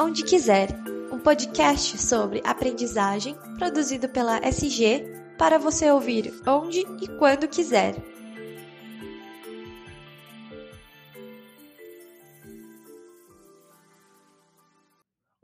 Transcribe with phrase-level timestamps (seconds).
[0.00, 0.68] Onde Quiser,
[1.12, 5.04] um podcast sobre aprendizagem produzido pela SG
[5.38, 8.13] para você ouvir onde e quando quiser.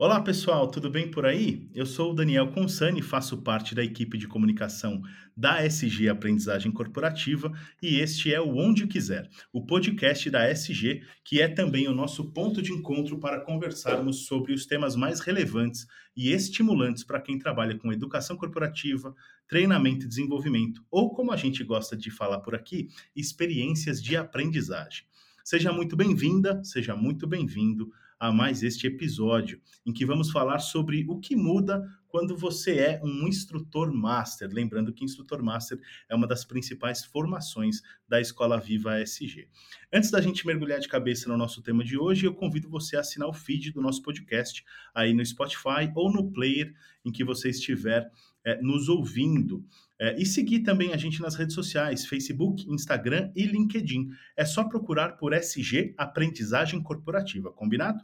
[0.01, 1.69] Olá pessoal, tudo bem por aí?
[1.75, 4.99] Eu sou o Daniel Consani, faço parte da equipe de comunicação
[5.37, 11.39] da SG Aprendizagem Corporativa e este é o Onde Quiser, o podcast da SG, que
[11.39, 15.85] é também o nosso ponto de encontro para conversarmos sobre os temas mais relevantes
[16.17, 19.13] e estimulantes para quem trabalha com educação corporativa,
[19.47, 25.03] treinamento e desenvolvimento, ou como a gente gosta de falar por aqui, experiências de aprendizagem.
[25.43, 31.03] Seja muito bem-vinda, seja muito bem-vindo a mais este episódio, em que vamos falar sobre
[31.09, 34.47] o que muda quando você é um instrutor master.
[34.53, 39.47] Lembrando que instrutor master é uma das principais formações da Escola Viva SG.
[39.91, 42.99] Antes da gente mergulhar de cabeça no nosso tema de hoje, eu convido você a
[42.99, 47.49] assinar o feed do nosso podcast aí no Spotify ou no player em que você
[47.49, 48.07] estiver
[48.45, 49.65] é, nos ouvindo.
[49.97, 54.09] É, e seguir também a gente nas redes sociais, Facebook, Instagram e LinkedIn.
[54.35, 58.03] É só procurar por SG Aprendizagem Corporativa, combinado?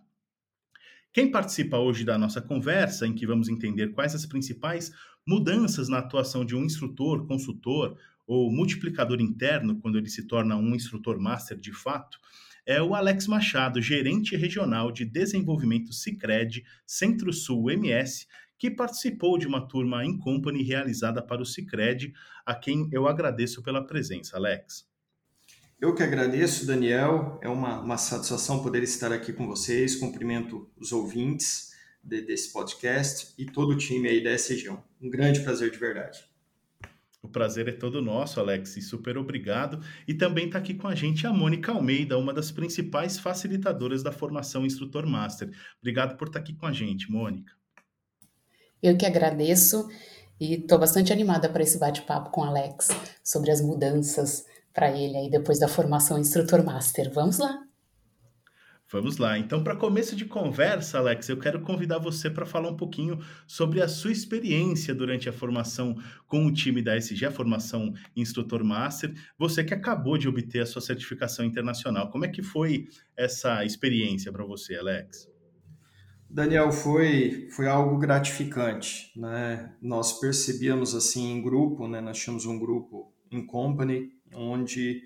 [1.14, 4.92] Quem participa hoje da nossa conversa, em que vamos entender quais as principais
[5.28, 10.76] mudanças na atuação de um instrutor, consultor ou multiplicador interno, quando ele se torna um
[10.76, 12.20] instrutor master de fato,
[12.66, 18.28] é o Alex Machado, gerente regional de desenvolvimento Cicred Centro-Sul MS,
[18.60, 22.12] que participou de uma turma em company realizada para o Cicred,
[22.46, 24.86] a quem eu agradeço pela presença, Alex.
[25.80, 27.38] Eu que agradeço, Daniel.
[27.40, 29.96] É uma, uma satisfação poder estar aqui com vocês.
[29.96, 31.72] Cumprimento os ouvintes
[32.04, 34.70] de, desse podcast e todo o time aí da SG.
[35.00, 36.26] Um grande prazer de verdade.
[37.22, 39.80] O prazer é todo nosso, Alex, e super obrigado.
[40.08, 44.12] E também está aqui com a gente a Mônica Almeida, uma das principais facilitadoras da
[44.12, 45.52] formação Instrutor Master.
[45.80, 47.54] Obrigado por estar tá aqui com a gente, Mônica.
[48.82, 49.88] Eu que agradeço
[50.40, 52.90] e estou bastante animada para esse bate-papo com o Alex
[53.24, 54.46] sobre as mudanças
[54.78, 57.12] para ele aí depois da formação instrutor master.
[57.12, 57.64] Vamos lá.
[58.92, 59.36] Vamos lá.
[59.36, 63.82] Então, para começo de conversa, Alex, eu quero convidar você para falar um pouquinho sobre
[63.82, 65.96] a sua experiência durante a formação
[66.28, 69.16] com o time da SG, a formação Instrutor Master.
[69.36, 72.12] Você que acabou de obter a sua certificação internacional.
[72.12, 75.28] Como é que foi essa experiência para você, Alex?
[76.30, 79.74] Daniel, foi, foi algo gratificante, né?
[79.82, 82.00] Nós percebíamos assim em grupo, né?
[82.00, 85.04] Nós tínhamos um grupo em company onde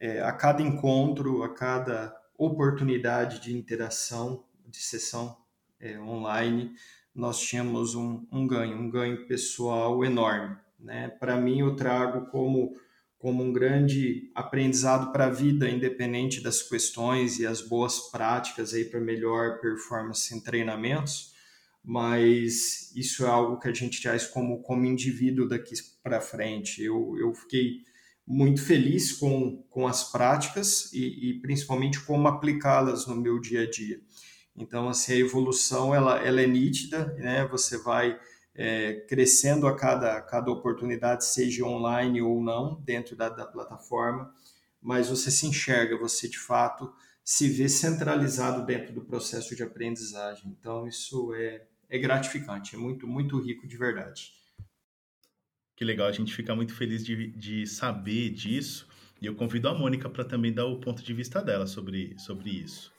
[0.00, 5.36] é, a cada encontro, a cada oportunidade de interação, de sessão
[5.80, 6.72] é, online,
[7.14, 10.56] nós tínhamos um, um, ganho, um ganho pessoal enorme.
[10.78, 11.08] Né?
[11.08, 12.74] Para mim, eu trago como,
[13.18, 19.00] como um grande aprendizado para a vida, independente das questões e as boas práticas para
[19.00, 21.34] melhor performance em treinamentos,
[21.82, 26.82] mas isso é algo que a gente traz como, como indivíduo daqui para frente.
[26.82, 27.82] Eu, eu fiquei
[28.28, 33.70] muito feliz com, com as práticas e, e principalmente como aplicá-las no meu dia a
[33.70, 34.02] dia.
[34.54, 37.46] Então, assim, a evolução ela, ela é nítida, né?
[37.46, 38.18] Você vai
[38.54, 44.30] é, crescendo a cada, cada oportunidade, seja online ou não, dentro da, da plataforma,
[44.82, 46.92] mas você se enxerga, você de fato
[47.24, 50.54] se vê centralizado dentro do processo de aprendizagem.
[50.58, 54.32] Então, isso é, é gratificante, é muito, muito rico de verdade.
[55.78, 58.88] Que legal, a gente fica muito feliz de, de saber disso.
[59.22, 62.50] E eu convido a Mônica para também dar o ponto de vista dela sobre, sobre
[62.50, 62.90] isso.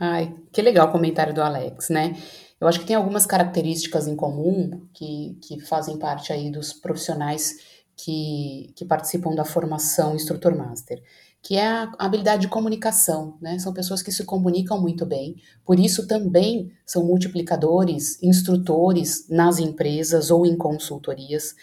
[0.00, 2.20] Ai, que legal o comentário do Alex, né?
[2.60, 7.84] Eu acho que tem algumas características em comum que, que fazem parte aí dos profissionais
[7.96, 11.00] que, que participam da formação instrutor master,
[11.40, 13.60] que é a habilidade de comunicação, né?
[13.60, 20.32] São pessoas que se comunicam muito bem, por isso também são multiplicadores, instrutores nas empresas
[20.32, 21.54] ou em consultorias.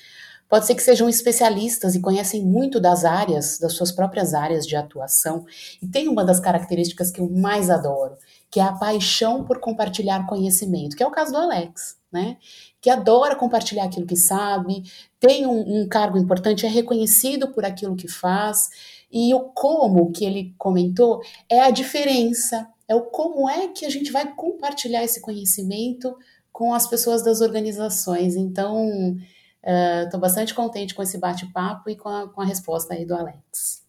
[0.49, 4.75] Pode ser que sejam especialistas e conhecem muito das áreas, das suas próprias áreas de
[4.75, 5.45] atuação.
[5.79, 8.17] E tem uma das características que eu mais adoro,
[8.49, 12.37] que é a paixão por compartilhar conhecimento, que é o caso do Alex, né?
[12.81, 14.81] Que adora compartilhar aquilo que sabe,
[15.19, 18.69] tem um, um cargo importante, é reconhecido por aquilo que faz.
[19.11, 23.89] E o como que ele comentou é a diferença, é o como é que a
[23.89, 26.17] gente vai compartilhar esse conhecimento
[26.51, 28.35] com as pessoas das organizações.
[28.35, 29.15] Então,
[29.61, 33.13] Estou uh, bastante contente com esse bate-papo e com a, com a resposta aí do
[33.13, 33.85] Alex.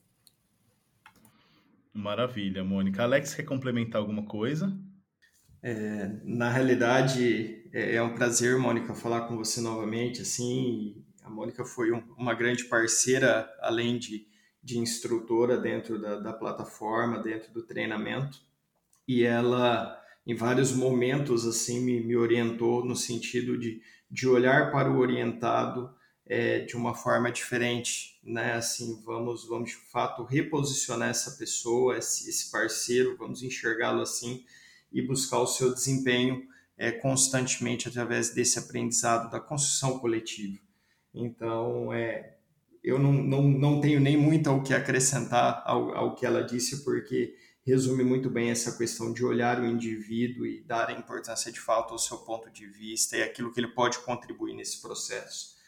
[1.92, 3.02] Maravilha, Mônica.
[3.02, 4.76] Alex, quer complementar alguma coisa?
[5.62, 10.22] É, na realidade, é, é, um prazer, Mônica, falar com você novamente.
[10.22, 14.26] Assim, a Mônica foi um, uma grande parceira, além de,
[14.62, 18.38] de instrutora dentro da, da plataforma, dentro do treinamento,
[19.06, 19.96] e ela
[20.26, 25.94] em vários momentos assim me, me orientou no sentido de, de olhar para o orientado
[26.26, 28.54] é, de uma forma diferente, né?
[28.54, 34.44] Assim, vamos, vamos de fato reposicionar essa pessoa, esse, esse parceiro, vamos enxergá-lo assim
[34.92, 36.46] e buscar o seu desempenho
[36.76, 40.58] é, constantemente através desse aprendizado da construção coletiva.
[41.14, 42.36] Então, é,
[42.82, 46.84] eu não, não, não tenho nem muito o que acrescentar ao, ao que ela disse,
[46.84, 47.34] porque
[47.64, 51.92] resume muito bem essa questão de olhar o indivíduo e dar a importância de fato
[51.92, 55.58] ao seu ponto de vista e aquilo que ele pode contribuir nesse processo.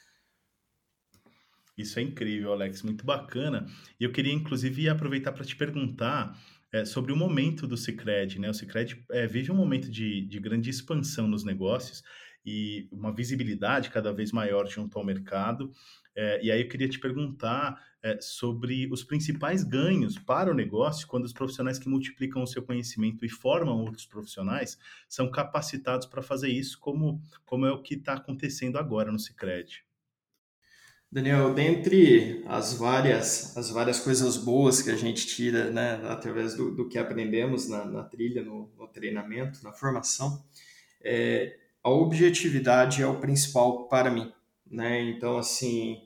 [1.77, 3.67] Isso é incrível, Alex, muito bacana.
[3.99, 6.39] E eu queria, inclusive, aproveitar para te perguntar
[6.73, 8.39] é, sobre o momento do Cicred.
[8.39, 8.51] Né?
[8.51, 12.03] O Cicred é, vive um momento de, de grande expansão nos negócios
[12.45, 15.73] e uma visibilidade cada vez maior junto ao mercado.
[16.15, 21.07] É, e aí eu queria te perguntar é, sobre os principais ganhos para o negócio
[21.07, 24.79] quando os profissionais que multiplicam o seu conhecimento e formam outros profissionais
[25.09, 29.85] são capacitados para fazer isso, como, como é o que está acontecendo agora no Cicred.
[31.13, 36.75] Daniel, dentre as várias, as várias coisas boas que a gente tira né, através do,
[36.75, 40.43] do que aprendemos na, na trilha, no, no, treinamento, na formação,
[41.03, 44.33] é, a objetividade é o principal para mim.
[44.73, 45.03] Né?
[45.11, 45.99] Então, assim,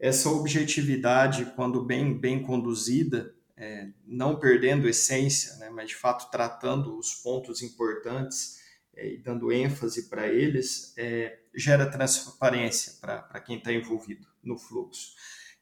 [0.00, 6.98] essa objetividade, quando bem, bem conduzida, é, não perdendo essência, né, mas de fato tratando
[6.98, 8.58] os pontos importantes
[8.94, 15.14] é, e dando ênfase para eles, é, gera transparência para quem está envolvido no fluxo.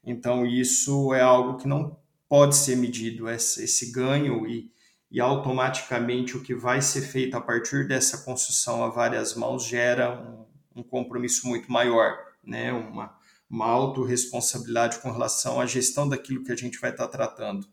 [0.03, 4.71] Então, isso é algo que não pode ser medido, esse, esse ganho e,
[5.11, 10.21] e automaticamente o que vai ser feito a partir dessa construção a várias mãos gera
[10.21, 10.45] um,
[10.81, 12.71] um compromisso muito maior, né?
[12.71, 13.17] uma,
[13.49, 17.67] uma autorresponsabilidade com relação à gestão daquilo que a gente vai estar tratando.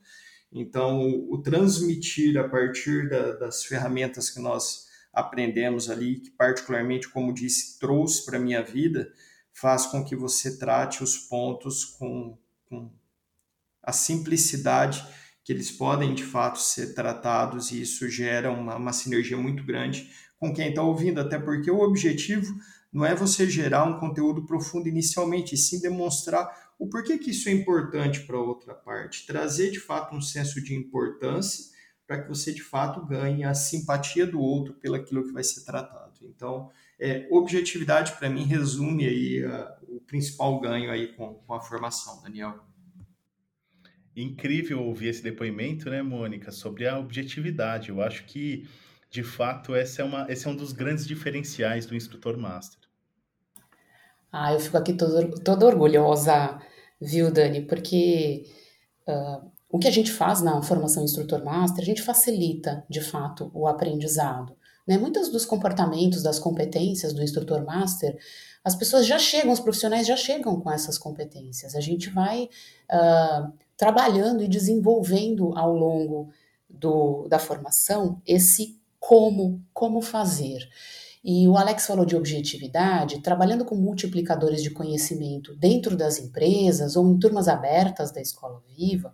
[0.51, 7.09] Então, o, o transmitir a partir da, das ferramentas que nós aprendemos ali, que particularmente,
[7.09, 9.13] como disse, trouxe para a minha vida,
[9.53, 12.39] faz com que você trate os pontos com,
[12.69, 12.91] com
[13.83, 15.07] a simplicidade
[15.45, 20.11] que eles podem de fato ser tratados e isso gera uma, uma sinergia muito grande
[20.39, 22.55] com quem está ouvindo, até porque o objetivo
[22.93, 27.49] não é você gerar um conteúdo profundo inicialmente, e sim demonstrar o porquê que isso
[27.49, 31.73] é importante para outra parte, trazer de fato um senso de importância
[32.06, 36.19] para que você de fato ganhe a simpatia do outro pelaquilo que vai ser tratado.
[36.23, 41.61] Então, é, objetividade para mim resume aí a, o principal ganho aí com, com a
[41.61, 42.61] formação, Daniel.
[44.15, 47.88] Incrível ouvir esse depoimento, né, Mônica, sobre a objetividade.
[47.88, 48.69] Eu acho que,
[49.11, 52.81] de fato, essa é uma, esse é um dos grandes diferenciais do instrutor master.
[54.32, 56.58] Ah, eu fico aqui todo, toda orgulhosa,
[56.99, 57.61] viu, Dani?
[57.61, 58.46] Porque
[59.06, 63.50] uh, o que a gente faz na formação instrutor master, a gente facilita, de fato,
[63.52, 64.56] o aprendizado.
[64.87, 64.96] Né?
[64.96, 68.19] Muitos dos comportamentos, das competências do instrutor master,
[68.64, 71.75] as pessoas já chegam, os profissionais já chegam com essas competências.
[71.75, 72.49] A gente vai
[72.90, 76.31] uh, trabalhando e desenvolvendo ao longo
[76.70, 80.69] do, da formação esse como, como fazer.
[81.25, 87.09] E o Alex falou de objetividade, trabalhando com multiplicadores de conhecimento dentro das empresas ou
[87.09, 89.13] em turmas abertas da Escola Viva,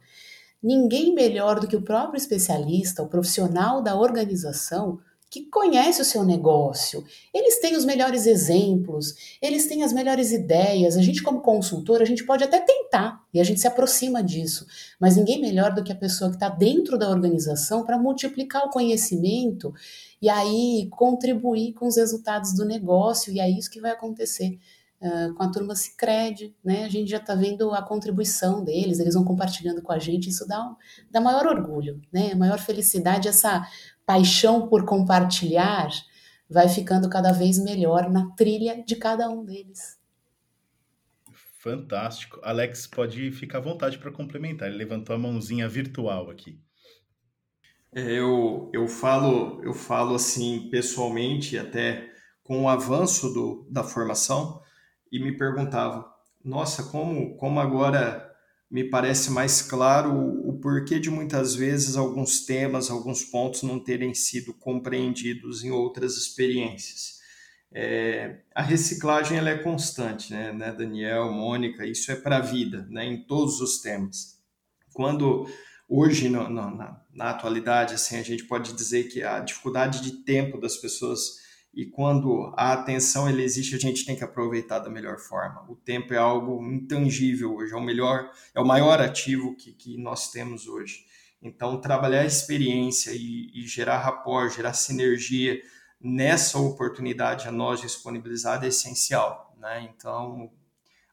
[0.62, 4.98] ninguém melhor do que o próprio especialista, o profissional da organização,
[5.30, 7.04] que conhece o seu negócio.
[7.34, 10.96] Eles têm os melhores exemplos, eles têm as melhores ideias.
[10.96, 14.66] A gente, como consultor, a gente pode até tentar e a gente se aproxima disso,
[14.98, 18.70] mas ninguém melhor do que a pessoa que está dentro da organização para multiplicar o
[18.70, 19.72] conhecimento
[20.20, 23.32] e aí contribuir com os resultados do negócio.
[23.32, 24.58] E é isso que vai acontecer.
[25.00, 26.84] Uh, com a turma Cicred, né?
[26.84, 30.44] A gente já está vendo a contribuição deles, eles vão compartilhando com a gente, isso
[30.44, 30.74] dá, um,
[31.08, 32.34] dá maior orgulho, né?
[32.34, 33.64] Maior felicidade, essa
[34.08, 35.90] paixão por compartilhar
[36.48, 39.98] vai ficando cada vez melhor na trilha de cada um deles.
[41.58, 42.40] Fantástico.
[42.42, 44.66] Alex, pode ficar à vontade para complementar.
[44.66, 46.58] Ele levantou a mãozinha virtual aqui.
[47.92, 52.10] É, eu, eu falo eu falo assim pessoalmente até
[52.42, 54.62] com o avanço do, da formação
[55.12, 56.06] e me perguntava,
[56.42, 58.27] nossa, como, como agora
[58.70, 60.12] me parece mais claro
[60.46, 66.16] o, porquê de muitas vezes alguns temas, alguns pontos não terem sido compreendidos em outras
[66.16, 67.18] experiências.
[67.72, 72.86] É, a reciclagem ela é constante, né, né Daniel, Mônica, isso é para a vida,
[72.90, 74.38] né, em todos os temas.
[74.92, 75.46] Quando
[75.88, 80.24] hoje, no, no, na, na atualidade, assim, a gente pode dizer que a dificuldade de
[80.24, 81.47] tempo das pessoas
[81.78, 85.64] e quando a atenção existe, a gente tem que aproveitar da melhor forma.
[85.70, 89.96] O tempo é algo intangível hoje, é o melhor, é o maior ativo que, que
[89.96, 91.06] nós temos hoje.
[91.40, 95.62] Então, trabalhar a experiência e, e gerar rapport, gerar sinergia
[96.00, 99.54] nessa oportunidade a nós disponibilizada é essencial.
[99.56, 99.88] Né?
[99.94, 100.50] Então,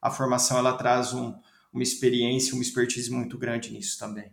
[0.02, 1.40] a formação ela traz um,
[1.72, 4.32] uma experiência, uma expertise muito grande nisso também.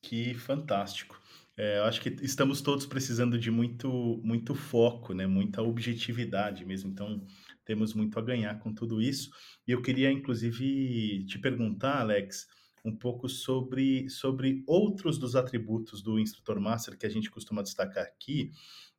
[0.00, 1.23] Que fantástico.
[1.56, 5.26] É, eu acho que estamos todos precisando de muito, muito foco, né?
[5.26, 6.90] muita objetividade mesmo.
[6.90, 7.24] Então,
[7.64, 9.30] temos muito a ganhar com tudo isso.
[9.66, 12.46] E eu queria, inclusive, te perguntar, Alex,
[12.84, 18.04] um pouco sobre, sobre outros dos atributos do instrutor master que a gente costuma destacar
[18.04, 18.50] aqui.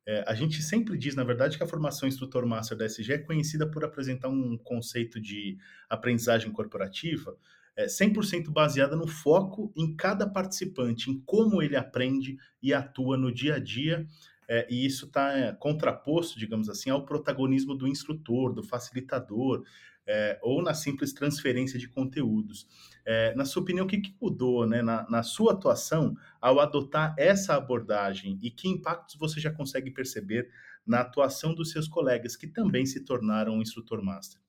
[0.06, 3.18] É, a gente sempre diz, na verdade, que a formação instrutor master da SG é
[3.18, 5.58] conhecida por apresentar um conceito de
[5.90, 7.36] aprendizagem corporativa
[7.76, 13.32] é, 100% baseada no foco em cada participante, em como ele aprende e atua no
[13.32, 14.06] dia a dia.
[14.48, 19.64] É, e isso está é, contraposto, digamos assim, ao protagonismo do instrutor, do facilitador,
[20.06, 22.66] é, ou na simples transferência de conteúdos.
[23.04, 27.14] É, na sua opinião, o que, que mudou né, na, na, sua atuação ao adotar
[27.18, 30.48] essa abordagem e que impactos você já consegue perceber
[30.86, 34.40] na atuação dos seus colegas que também se tornaram instrutor master?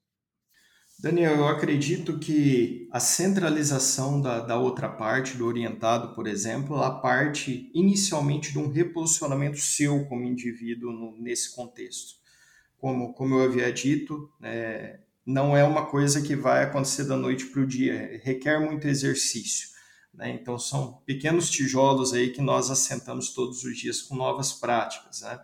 [1.00, 7.00] Daniel, eu acredito que a centralização da, da outra parte, do orientado, por exemplo, ela
[7.00, 12.16] parte inicialmente de um reposicionamento seu como indivíduo no, nesse contexto.
[12.80, 17.46] Como, como eu havia dito, é, não é uma coisa que vai acontecer da noite
[17.46, 19.70] para o dia, requer muito exercício.
[20.12, 20.32] Né?
[20.32, 25.22] Então, são pequenos tijolos aí que nós assentamos todos os dias com novas práticas.
[25.22, 25.40] Né?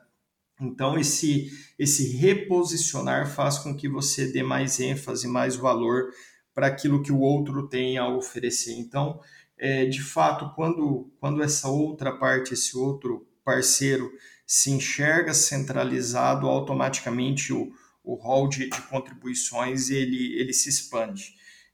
[0.62, 6.12] Então, esse, esse reposicionar faz com que você dê mais ênfase, mais valor
[6.53, 8.74] para aquilo que o outro tem a oferecer.
[8.74, 9.19] Então,
[9.57, 14.12] é, de fato, quando, quando essa outra parte, esse outro parceiro
[14.45, 17.72] se enxerga centralizado, automaticamente o,
[18.03, 21.33] o hall de, de contribuições ele, ele se expande.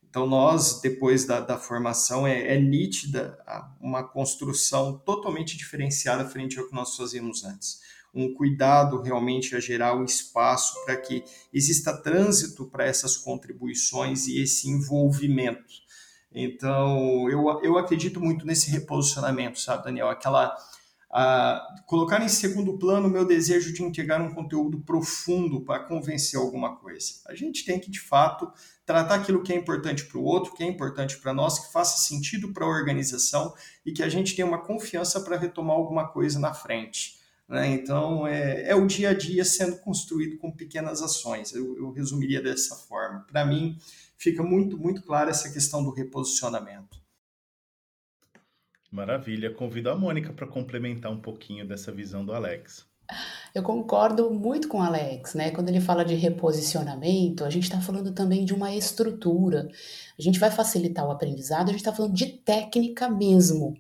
[0.10, 3.38] Então, nós, depois da, da formação, é, é, nítida
[3.80, 7.80] uma construção totalmente diferenciada frente ao que nós fazíamos antes
[8.14, 11.24] um cuidado realmente a gerar o espaço para que
[11.54, 15.90] exista trânsito para essas contribuições e esse envolvimento.
[16.32, 20.10] Então, eu, eu acredito muito nesse reposicionamento, sabe, Daniel?
[20.10, 20.56] Aquela.
[21.88, 26.76] colocar em segundo plano o meu desejo de entregar um conteúdo profundo para convencer alguma
[26.76, 27.14] coisa.
[27.28, 28.52] A gente tem que, de fato,
[28.86, 31.98] tratar aquilo que é importante para o outro, que é importante para nós, que faça
[31.98, 36.40] sentido para a organização e que a gente tenha uma confiança para retomar alguma coisa
[36.40, 37.19] na frente.
[37.50, 37.68] Né?
[37.72, 41.52] Então, é, é, o dia a dia sendo construído com pequenas ações.
[41.52, 43.26] Eu, eu resumiria dessa forma.
[43.30, 43.76] Para mim,
[44.16, 47.02] fica muito, muito clara essa questão do reposicionamento.
[48.92, 49.52] Maravilha.
[49.52, 52.88] Convido a Mônica para complementar um pouquinho dessa visão do Alex.
[53.56, 55.50] Eu concordo muito com o Alex, né?
[55.50, 59.68] Quando ele fala de reposicionamento, a gente está falando também de uma estrutura.
[60.18, 63.76] A gente vai facilitar o aprendizado, a gente está falando de técnica mesmo.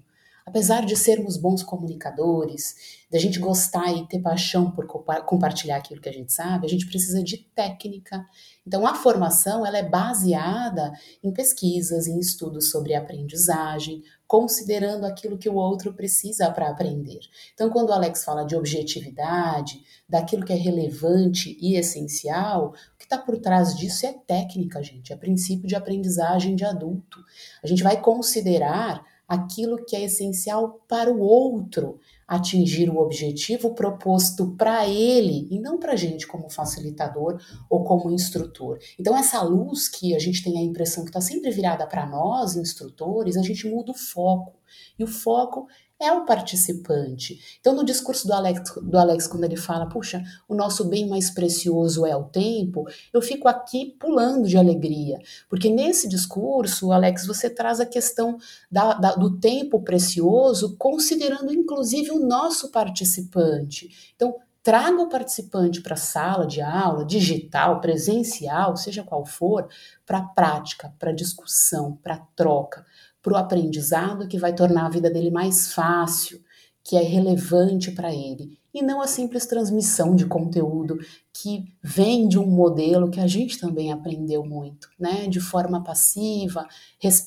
[0.49, 6.09] Apesar de sermos bons comunicadores, da gente gostar e ter paixão por compartilhar aquilo que
[6.09, 8.25] a gente sabe, a gente precisa de técnica.
[8.65, 10.91] Então, a formação ela é baseada
[11.23, 17.19] em pesquisas, em estudos sobre aprendizagem, considerando aquilo que o outro precisa para aprender.
[17.53, 23.03] Então, quando o Alex fala de objetividade, daquilo que é relevante e essencial, o que
[23.03, 27.19] está por trás disso é técnica, gente, é princípio de aprendizagem de adulto.
[27.63, 34.55] A gente vai considerar aquilo que é essencial para o outro atingir o objetivo proposto
[34.55, 38.79] para ele e não para a gente como facilitador ou como instrutor.
[38.99, 42.55] Então, essa luz que a gente tem a impressão que está sempre virada para nós,
[42.55, 44.53] instrutores, a gente muda o foco.
[44.97, 45.67] E o foco
[45.99, 47.57] é o participante.
[47.59, 51.29] Então, no discurso do Alex, do Alex, quando ele fala, puxa, o nosso bem mais
[51.29, 57.49] precioso é o tempo, eu fico aqui pulando de alegria, porque nesse discurso, Alex, você
[57.49, 58.37] traz a questão
[58.71, 64.13] da, da, do tempo precioso, considerando inclusive o nosso participante.
[64.15, 69.67] Então, traga o participante para a sala de aula, digital, presencial, seja qual for,
[70.05, 72.85] para a prática, para a discussão, para a troca
[73.21, 76.41] para o aprendizado que vai tornar a vida dele mais fácil,
[76.83, 80.97] que é relevante para ele, e não a simples transmissão de conteúdo
[81.33, 85.27] que vem de um modelo que a gente também aprendeu muito, né?
[85.27, 86.67] De forma passiva,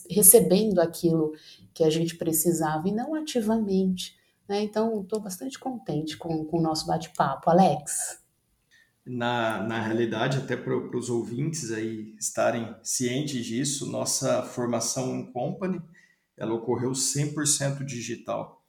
[0.09, 1.33] recebendo aquilo
[1.75, 4.17] que a gente precisava e não ativamente.
[4.49, 4.63] Né?
[4.63, 7.51] Então, estou bastante contente com, com o nosso bate-papo.
[7.51, 8.22] Alex?
[9.05, 15.83] Na, na realidade, até para os ouvintes aí estarem cientes disso, nossa formação em company,
[16.37, 18.63] ela ocorreu 100% digital.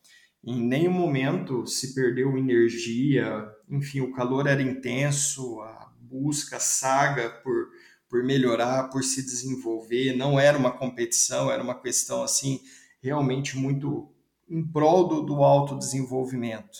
[0.43, 7.29] Em nenhum momento se perdeu energia, enfim, o calor era intenso, a busca, a saga
[7.29, 7.69] por,
[8.09, 12.59] por melhorar, por se desenvolver, não era uma competição, era uma questão assim
[13.01, 14.09] realmente muito
[14.49, 16.79] em prol do, do autodesenvolvimento.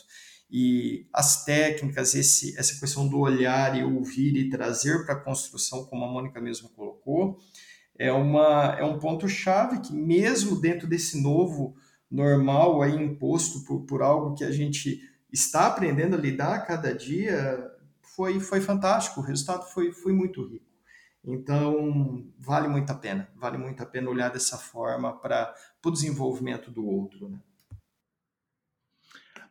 [0.55, 5.83] E as técnicas, esse, essa questão do olhar e ouvir e trazer para a construção,
[5.85, 7.39] como a Mônica mesmo colocou,
[7.97, 11.75] é, uma, é um ponto-chave que, mesmo dentro desse novo
[12.09, 16.93] normal aí imposto por, por algo que a gente está aprendendo a lidar a cada
[16.93, 17.71] dia,
[18.03, 20.71] foi, foi fantástico, o resultado foi, foi muito rico.
[21.25, 25.51] Então, vale muito a pena, vale muito a pena olhar dessa forma para
[25.83, 27.27] o desenvolvimento do outro.
[27.27, 27.39] Né?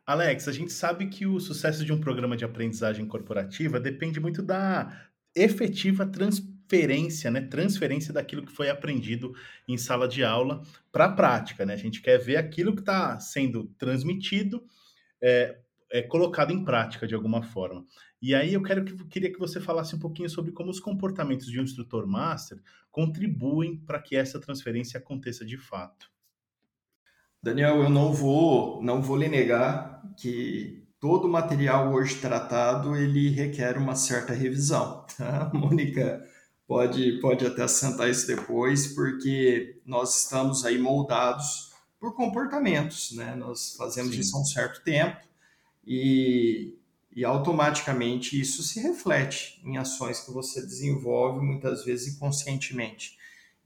[0.05, 4.43] Alex, a gente sabe que o sucesso de um programa de aprendizagem corporativa depende muito
[4.43, 7.41] da efetiva transferência, né?
[7.43, 9.33] Transferência daquilo que foi aprendido
[9.69, 11.75] em sala de aula para a prática, né?
[11.75, 14.65] A gente quer ver aquilo que está sendo transmitido
[15.21, 15.59] é,
[15.91, 17.87] é, colocado em prática de alguma forma.
[18.21, 21.47] E aí eu quero que, queria que você falasse um pouquinho sobre como os comportamentos
[21.47, 26.12] de um instrutor master contribuem para que essa transferência aconteça de fato.
[27.43, 33.31] Daniel, eu não vou, não vou lhe negar que todo o material hoje tratado ele
[33.31, 35.03] requer uma certa revisão.
[35.19, 35.51] Tá?
[35.53, 36.25] Mônica
[36.67, 41.71] pode, pode até assentar isso depois, porque nós estamos aí moldados
[42.01, 43.35] por comportamentos, né?
[43.35, 44.21] Nós fazemos Sim.
[44.21, 45.21] isso há um certo tempo
[45.87, 46.75] e,
[47.15, 53.19] e automaticamente isso se reflete em ações que você desenvolve muitas vezes inconscientemente.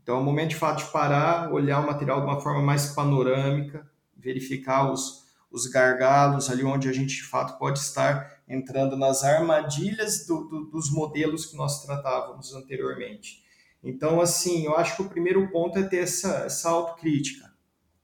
[0.07, 2.95] Então, é o momento de fato de parar, olhar o material de uma forma mais
[2.95, 3.85] panorâmica,
[4.17, 10.25] verificar os, os gargalos ali onde a gente de fato pode estar entrando nas armadilhas
[10.25, 13.43] do, do, dos modelos que nós tratávamos anteriormente.
[13.83, 17.53] Então, assim, eu acho que o primeiro ponto é ter essa, essa autocrítica.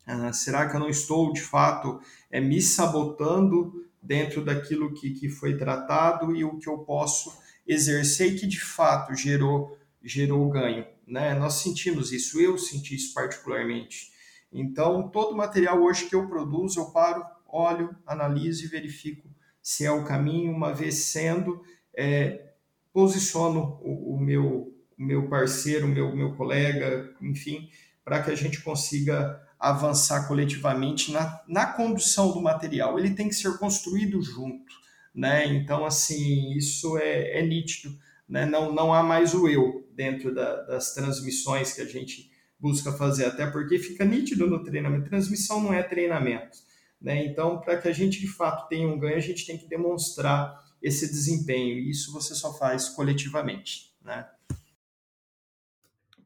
[0.04, 2.00] Ah, será que eu não estou, de fato,
[2.32, 7.32] é, me sabotando dentro daquilo que, que foi tratado e o que eu posso
[7.64, 10.84] exercer e que, de fato, gerou, gerou ganho?
[11.06, 11.34] Né?
[11.34, 14.12] Nós sentimos isso, eu senti isso particularmente.
[14.52, 19.90] Então, todo material hoje que eu produzo, eu paro, olho, analiso e verifico se é
[19.92, 21.62] o caminho, uma vez sendo,
[21.96, 22.52] é,
[22.92, 27.70] posiciono o, o, meu, o meu parceiro, o meu, meu colega, enfim,
[28.04, 32.98] para que a gente consiga avançar coletivamente na, na condução do material.
[32.98, 34.74] Ele tem que ser construído junto,
[35.14, 35.46] né?
[35.46, 37.96] Então, assim, isso é, é nítido
[38.28, 38.46] né?
[38.46, 43.26] não, não há mais o eu dentro da, das transmissões que a gente busca fazer,
[43.26, 45.08] até porque fica nítido no treinamento.
[45.08, 46.58] Transmissão não é treinamento.
[47.00, 47.26] Né?
[47.26, 50.62] Então, para que a gente de fato tenha um ganho, a gente tem que demonstrar
[50.80, 53.92] esse desempenho, e isso você só faz coletivamente.
[54.02, 54.28] Né?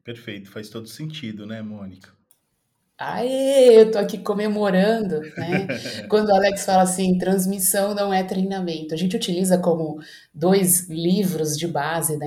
[0.03, 2.16] Perfeito, faz todo sentido, né, Mônica?
[2.99, 5.67] Aê, eu tô aqui comemorando, né?
[6.09, 8.91] Quando o Alex fala assim, transmissão não é treinamento.
[8.95, 9.99] A gente utiliza como
[10.33, 12.25] dois livros de base da,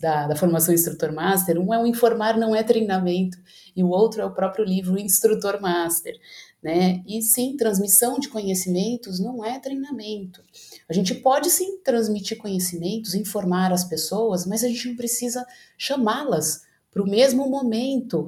[0.00, 1.56] da, da formação instrutor master.
[1.56, 3.38] Um é o Informar não é treinamento
[3.76, 6.16] e o outro é o próprio livro Instrutor Master,
[6.60, 7.00] né?
[7.06, 10.42] E sim, transmissão de conhecimentos não é treinamento.
[10.88, 16.62] A gente pode sim transmitir conhecimentos, informar as pessoas, mas a gente não precisa chamá-las
[16.90, 18.26] para o mesmo momento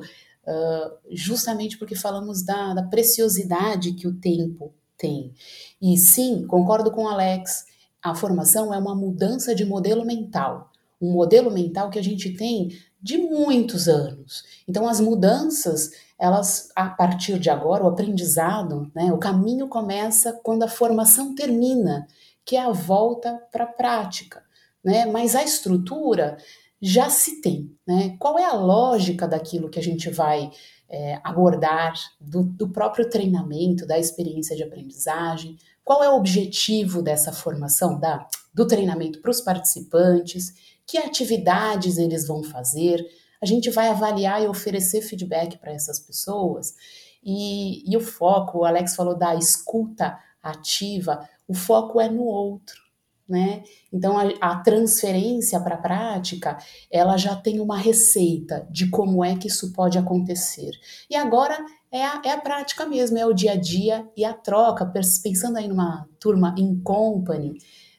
[1.11, 5.33] justamente porque falamos da, da preciosidade que o tempo tem.
[5.81, 7.65] E sim, concordo com o Alex,
[8.03, 12.79] a formação é uma mudança de modelo mental, um modelo mental que a gente tem
[13.03, 14.45] de muitos anos.
[14.69, 20.63] Então, as mudanças, elas, a partir de agora, o aprendizado, né, o caminho começa quando
[20.63, 22.07] a formação termina,
[22.45, 24.43] que é a volta para a prática.
[24.85, 25.07] Né?
[25.07, 26.37] Mas a estrutura,
[26.81, 27.77] já se tem.
[27.87, 28.17] Né?
[28.19, 30.51] Qual é a lógica daquilo que a gente vai
[30.89, 35.59] é, abordar, do, do, próprio treinamento, da experiência de aprendizagem?
[35.85, 40.55] Qual é o objetivo dessa formação, da, do treinamento para os participantes?
[40.87, 43.05] Que atividades eles vão fazer?
[43.43, 46.75] A gente vai avaliar e oferecer feedback para essas pessoas.
[47.23, 52.90] E, e o foco, o Alex falou da escuta ativa, o foco é no outro
[53.31, 53.63] né?
[53.93, 56.59] Então a, a transferência para a prática,
[56.91, 60.73] ela já tem uma receita de como é que isso pode acontecer.
[61.09, 61.57] E agora
[61.93, 64.85] é a, é a prática mesmo, é o dia a dia e a troca,
[65.23, 67.55] pensando aí numa turma in company,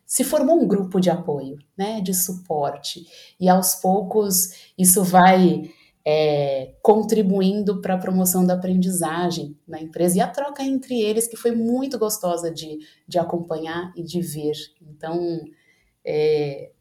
[0.06, 3.06] se formou um grupo de apoio, né, de suporte,
[3.40, 5.72] e aos poucos isso vai
[6.06, 11.38] é, contribuindo para a promoção da aprendizagem na empresa e a troca entre eles, que
[11.38, 14.56] foi muito gostosa de, de acompanhar e de ver.
[14.82, 15.40] Então,
[16.04, 16.72] é,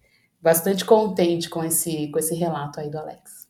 [0.41, 3.49] bastante contente com esse, com esse relato aí do Alex.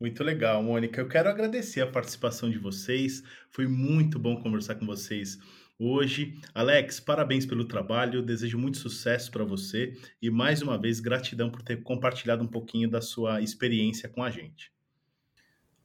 [0.00, 1.00] Muito legal, Mônica.
[1.00, 3.22] Eu quero agradecer a participação de vocês.
[3.50, 5.38] Foi muito bom conversar com vocês
[5.78, 6.38] hoje.
[6.54, 8.22] Alex, parabéns pelo trabalho.
[8.22, 12.90] Desejo muito sucesso para você e mais uma vez gratidão por ter compartilhado um pouquinho
[12.90, 14.72] da sua experiência com a gente.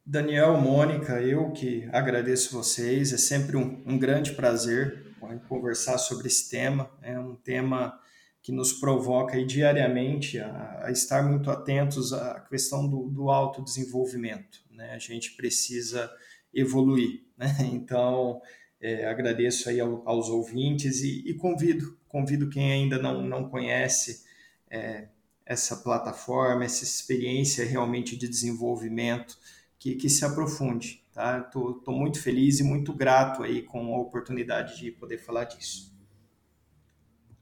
[0.06, 3.12] Daniel, Mônica, eu que agradeço vocês.
[3.12, 5.14] É sempre um, um grande prazer
[5.48, 6.90] conversar sobre esse tema.
[7.00, 7.98] É um tema
[8.42, 14.58] que nos provoca aí, diariamente a, a, estar muito atentos à questão do, do autodesenvolvimento.
[14.70, 14.92] Né?
[14.92, 16.10] A gente precisa
[16.52, 17.22] evoluir.
[17.38, 17.46] Né?
[17.72, 18.40] Então,
[18.80, 24.24] é, agradeço aí ao, aos ouvintes e, e, convido, convido quem ainda não, não conhece
[24.70, 25.08] é,
[25.46, 29.38] essa plataforma, essa experiência realmente de desenvolvimento,
[29.78, 31.02] que, que se aprofunde.
[31.12, 31.50] Tá?
[31.86, 35.94] Muito feliz e muito grato aí com a oportunidade de poder falar disso.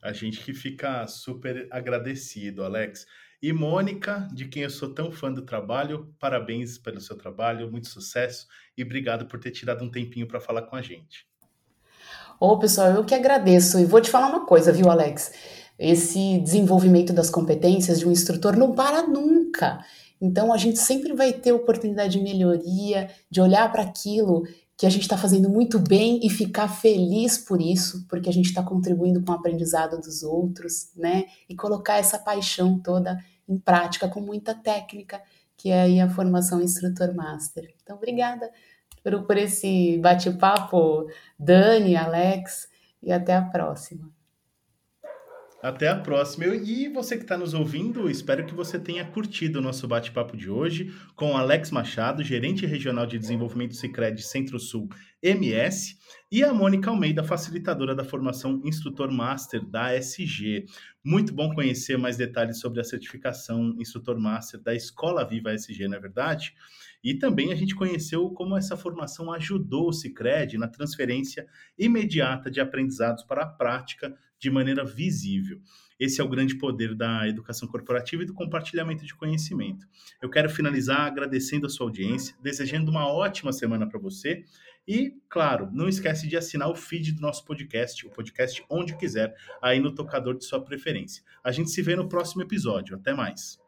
[0.02, 3.06] A gente que fica super agradecido, Alex.
[3.42, 7.88] E Mônica, de quem eu sou tão fã do trabalho, parabéns pelo seu trabalho, muito
[7.88, 8.46] sucesso
[8.78, 11.26] e obrigado por ter tirado um tempinho para falar com a gente.
[12.38, 13.80] Ô, pessoal, eu que agradeço.
[13.80, 15.32] E vou te falar uma coisa, viu, Alex?
[15.76, 19.84] Esse desenvolvimento das competências de um instrutor não para nunca.
[20.20, 24.44] Então, a gente sempre vai ter oportunidade de melhoria, de olhar para aquilo
[24.76, 28.46] que a gente está fazendo muito bem e ficar feliz por isso, porque a gente
[28.46, 31.24] está contribuindo com o aprendizado dos outros, né?
[31.48, 35.22] E colocar essa paixão toda em prática com muita técnica,
[35.56, 37.72] que é aí a formação instrutor master.
[37.82, 38.50] Então, obrigada
[39.02, 41.06] por, por esse bate-papo,
[41.38, 42.68] Dani, Alex,
[43.02, 44.10] e até a próxima.
[45.62, 46.44] Até a próxima.
[46.46, 50.50] E você que está nos ouvindo, espero que você tenha curtido o nosso bate-papo de
[50.50, 54.88] hoje com Alex Machado, gerente regional de desenvolvimento Cicred Centro-Sul
[55.22, 55.96] MS,
[56.32, 60.66] e a Mônica Almeida, facilitadora da formação Instrutor Master da SG.
[61.04, 65.96] Muito bom conhecer mais detalhes sobre a certificação Instrutor Master da Escola Viva SG, não
[65.96, 66.54] é verdade?
[67.02, 71.46] E também a gente conheceu como essa formação ajudou o Cicred na transferência
[71.78, 75.60] imediata de aprendizados para a prática de maneira visível.
[75.98, 79.86] Esse é o grande poder da educação corporativa e do compartilhamento de conhecimento.
[80.20, 84.44] Eu quero finalizar agradecendo a sua audiência, desejando uma ótima semana para você
[84.86, 89.34] e, claro, não esquece de assinar o feed do nosso podcast, o podcast onde quiser,
[89.62, 91.22] aí no tocador de sua preferência.
[91.44, 92.96] A gente se vê no próximo episódio.
[92.96, 93.60] Até mais.